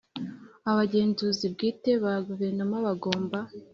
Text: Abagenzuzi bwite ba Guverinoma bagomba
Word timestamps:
Abagenzuzi 0.69 1.45
bwite 1.53 1.91
ba 2.03 2.13
Guverinoma 2.27 2.75
bagomba 2.87 3.37